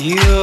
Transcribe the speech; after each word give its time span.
Thank 0.00 0.39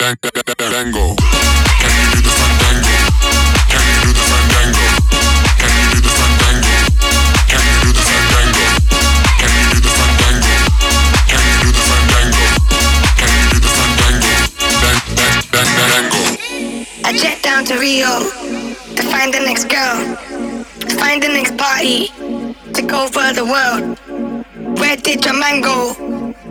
Can 0.00 0.08
you 0.08 0.16
do 0.16 0.30
the 0.32 0.54
fandango? 0.56 1.12
Can 1.12 1.92
you 1.92 2.08
do 2.08 2.24
the 2.24 2.32
fandango? 2.40 2.96
Can 3.68 3.84
you 3.84 4.00
do 4.00 4.08
the 4.16 4.24
fandango? 4.32 4.88
Can 5.60 5.68
you 5.76 5.92
do 5.92 6.00
the 6.00 6.12
fandango? 6.16 6.72
Can 7.46 7.60
you 7.60 7.84
do 7.84 7.90
the 9.04 9.92
fandango? 10.00 10.56
Can 11.28 11.40
you 11.44 11.56
do 11.60 11.68
the 11.68 11.84
fandango? 11.90 12.48
Can 13.20 13.28
you 13.28 13.44
do 13.52 13.58
the 13.60 13.72
fandango? 13.76 14.40
Dang, 14.80 15.00
dang, 15.20 15.36
dang, 15.52 15.68
dang, 15.76 15.92
dango. 15.92 16.22
I 17.04 17.12
jet 17.12 17.42
down 17.42 17.66
to 17.66 17.76
Rio 17.76 18.24
to 18.96 19.02
find 19.04 19.34
the 19.34 19.40
next 19.40 19.68
girl, 19.68 20.00
to 20.80 20.96
find 20.96 21.22
the 21.22 21.28
next 21.28 21.58
party, 21.58 22.08
to 22.72 22.80
go 22.80 23.06
for 23.06 23.34
the 23.34 23.44
world. 23.44 23.98
Where 24.80 24.96
did 24.96 25.26
your 25.26 25.34
man 25.34 25.60
go? 25.60 25.94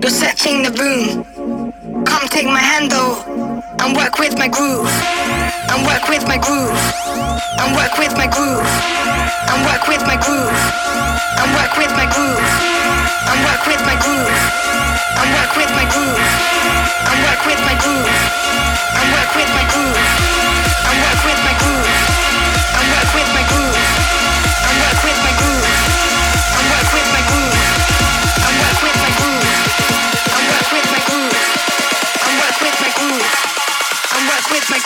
You're 0.04 0.12
searching 0.12 0.62
the 0.62 0.72
room. 0.78 1.26
Come 2.06 2.28
take 2.28 2.45
my 2.45 2.60
handle 2.60 3.39
and 3.82 3.96
work 3.96 4.20
with 4.20 4.38
my 4.38 4.48
groove. 4.48 4.90
And 5.72 5.86
work 5.86 6.08
with 6.10 6.24
my 6.28 6.38
groove. 6.38 6.76
And 7.60 7.76
work 7.76 7.98
with 7.98 8.14
my 8.16 8.28
groove. 8.28 8.68
And 9.52 9.60
work 9.66 9.88
with 9.88 10.04
my 10.04 10.18
groove. 10.20 10.54
And 11.40 11.50
work 11.56 11.74
with 11.80 11.92
my 11.96 12.08
groove. 12.12 12.44
And 13.30 13.40
work 13.48 13.64
with 13.68 13.82
my 13.88 13.96
groove. 14.04 14.36
And 15.20 15.30
work 15.36 15.52
with 15.56 15.72
my 15.78 15.86
groove. 15.94 16.20
And 17.10 17.18
work 17.24 17.42
with 17.48 17.62
my 17.68 17.76
groove. 17.80 18.12
And 19.00 19.08
work 19.16 19.32
with 19.36 19.52
my 19.56 19.66
groove. 19.72 20.00
And 20.90 20.98
work 21.04 21.22
with 21.26 21.40
my 21.48 21.54
groove. 21.62 21.90
And 22.76 22.86
work 22.94 23.10
with 23.16 23.30
my 23.34 23.44
groove. 23.48 23.59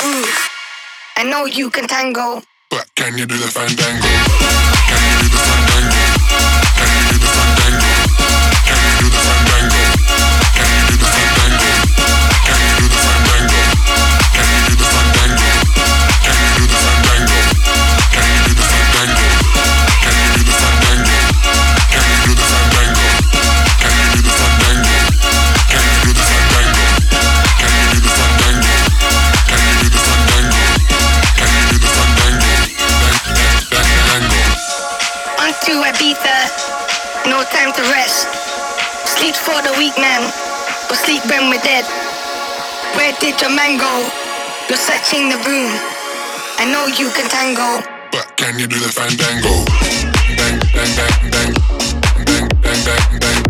Groove. 0.04 0.49
I 1.16 1.24
know 1.24 1.45
you 1.45 1.70
can 1.70 1.88
tango. 1.88 2.43
But 2.70 2.86
can 2.95 3.18
you 3.18 3.26
do 3.26 3.38
the 3.38 3.47
fandango? 3.47 4.04
Can 4.04 5.01
you 5.08 5.16
do 5.24 5.28
the 5.32 5.41
fandango? 5.47 6.04
Can 6.76 6.89
you 6.91 7.04
do 7.08 7.18
the 7.20 7.22
for 39.44 39.60
the 39.62 39.76
weak 39.78 39.96
man, 40.00 40.24
or 40.89 40.96
sleep 40.96 41.24
when 41.28 41.50
we're 41.50 41.62
dead. 41.62 41.84
Where 42.96 43.12
did 43.20 43.39
your 43.41 43.52
man 43.52 43.78
go? 43.78 43.91
You're 44.70 44.80
searching 44.80 45.28
the 45.28 45.38
room. 45.44 45.72
I 46.58 46.66
know 46.72 46.88
you 46.88 47.12
can 47.12 47.28
tango. 47.30 47.84
But 48.12 48.38
can 48.38 48.58
you 48.58 48.68
do 48.68 48.80
the 48.80 48.88
fandango? 48.88 49.52
Dang, 50.39 50.60
dang, 50.72 50.91
dang, 50.96 51.32
dang. 51.32 51.52
Dang, 52.26 52.48
dang, 52.62 52.84
dang, 52.86 53.20
dang. 53.20 53.43